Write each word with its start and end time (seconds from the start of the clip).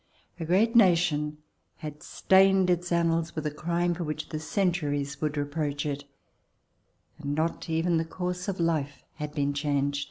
A 0.39 0.45
great 0.45 0.75
nation 0.75 1.37
had 1.75 2.01
stained 2.01 2.71
its 2.71 2.91
annals 2.91 3.35
with 3.35 3.45
a 3.45 3.51
crime 3.51 3.93
for 3.93 4.03
which 4.03 4.29
the 4.29 4.39
centu 4.39 4.89
ries 4.89 5.21
would 5.21 5.37
reproach 5.37 5.85
it, 5.85 6.05
and 7.19 7.35
not 7.35 7.69
even 7.69 7.97
the 7.97 8.03
course 8.05 8.47
of 8.47 8.59
life 8.59 9.03
had 9.17 9.35
been 9.35 9.53
changed. 9.53 9.99